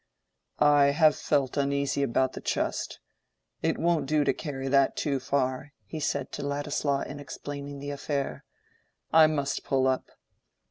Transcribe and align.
"I 0.57 0.85
have 0.85 1.15
felt 1.15 1.57
uneasy 1.57 2.01
about 2.01 2.33
the 2.33 2.41
chest—it 2.41 3.77
won't 3.77 4.07
do 4.07 4.23
to 4.23 4.33
carry 4.33 4.67
that 4.67 4.95
too 4.97 5.19
far," 5.19 5.73
he 5.85 5.99
said 5.99 6.31
to 6.31 6.41
Ladislaw 6.41 7.01
in 7.03 7.19
explaining 7.19 7.77
the 7.77 7.91
affair. 7.91 8.43
"I 9.13 9.27
must 9.27 9.63
pull 9.63 9.85
up. 9.87 10.09